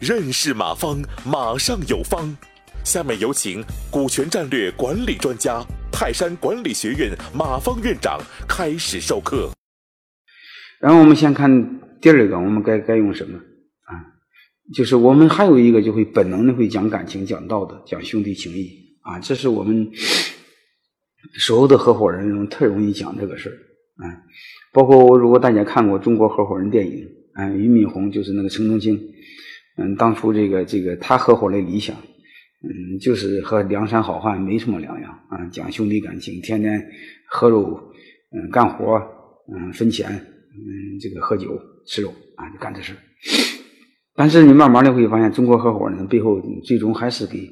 [0.00, 2.36] 认识马方，马上有方。
[2.84, 9.50] 下面有请股权战略管理专家、泰山管理学院马方院长开始授课。
[10.80, 13.94] 然后我们先看第二个，我们该该用什么啊？
[14.74, 19.88] 就是我们还有一个就会本能的会讲感情、讲道德、讲兄弟情谊啊，这是我们
[21.38, 23.54] 所有的合伙人特容易讲这个事儿
[23.96, 24.22] 啊。
[24.72, 28.98] 包括我，如果大家看过《中国合伙人》电影，啊，俞敏洪就是那个陈东青。
[29.78, 36.78] 嗯，当初这个这个他合伙的理想，嗯，就是和梁山好汉没什么两样啊，讲兄弟感情，天天
[37.26, 37.80] 喝肉，
[38.32, 39.00] 嗯，干活，
[39.50, 42.92] 嗯，分钱，嗯，这个喝酒吃肉啊，就干这事
[44.14, 47.48] 但是你慢慢的会发现，中国合伙人背后最终还是给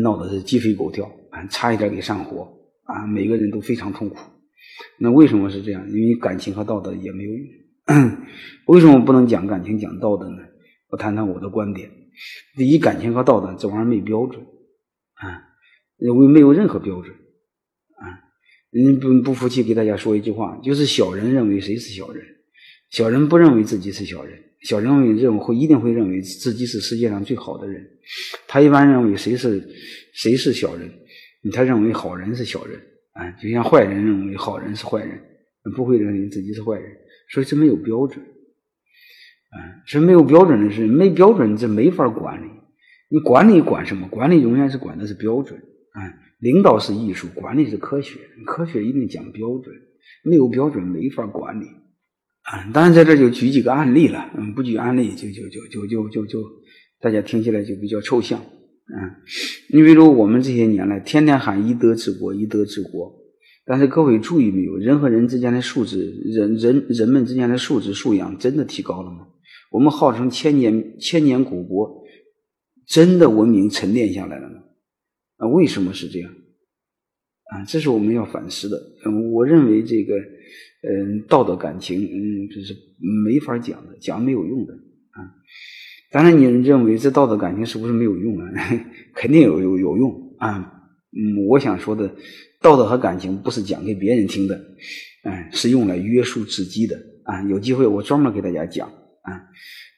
[0.00, 2.48] 闹的是鸡飞狗跳啊，差一点给上火
[2.84, 4.16] 啊，每个人都非常痛苦。
[4.98, 5.88] 那为什么是这样？
[5.90, 7.46] 因为感情和道德也没有用。
[8.66, 10.38] 为什么不能讲感情讲道德呢？
[10.88, 11.90] 我谈谈我的观点。
[12.56, 14.40] 第一，感情和道德这玩意儿没标准
[15.14, 15.42] 啊，
[15.98, 18.06] 认为没有任何标准啊。
[18.70, 22.24] 你不不服气，给大家说一句话，就是小人认为谁是小人，
[22.90, 27.84] 小人不认为自己是小人，小人认为认为会一定会认为自己是世界上最好的人。
[28.46, 29.68] 他一般认为谁是
[30.12, 30.88] 谁是小人，
[31.52, 32.80] 他认为好人是小人
[33.14, 35.18] 啊，就像坏人认为好人是坏人，
[35.74, 36.92] 不会认为自己是坏人，
[37.30, 38.22] 所以这没有标准。
[39.86, 42.50] 是没有标准的事，没标准这没法管理。
[43.08, 44.08] 你管理管什么？
[44.08, 45.56] 管理永远是管的是标准。
[45.92, 46.00] 啊，
[46.40, 48.18] 领导是艺术，管理是科学。
[48.46, 49.72] 科学一定讲标准，
[50.24, 51.66] 没有标准没法管理。
[52.42, 54.28] 啊，当然在这就举几个案例了。
[54.36, 56.42] 嗯，不举案例就就就就就就就
[56.98, 58.42] 大家听起来就比较抽象。
[58.84, 59.16] 啊，
[59.72, 63.14] 你比如我们这些年来天天喊以德治国，以德治国，
[63.64, 64.76] 但是各位注意没有？
[64.76, 69.26] 人和人之间的素质，人人人们之间的素质素养真的提高了吗？
[69.70, 72.04] 我们号称千年千年古国，
[72.86, 74.56] 真的文明沉淀下来了吗？
[75.38, 76.30] 啊，为什么是这样？
[76.30, 78.76] 啊，这是我们要反思的。
[79.06, 82.74] 嗯，我认为这个，嗯，道德感情，嗯，这是
[83.24, 85.24] 没法讲的，讲没有用的啊。
[86.14, 88.46] 当然，你认为这道德感情是不是没有用啊？
[89.16, 90.72] 肯定有有有用啊。
[91.10, 92.08] 嗯，我想说的，
[92.62, 94.54] 道德和感情不是讲给别人听的，
[95.24, 97.42] 嗯，是用来约束自己的啊。
[97.48, 98.86] 有机会我专门给大家讲。
[99.22, 99.42] 啊，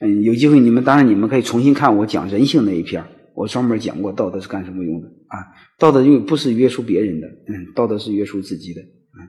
[0.00, 3.04] 嗯，有机会你们当然你们可以重新看我讲人性那一篇，
[3.34, 5.36] 我专门讲过道德是干什么用的啊？
[5.78, 8.80] 道德又不是约束别人的，嗯，道德是约束自己的。
[8.80, 9.28] 嗯，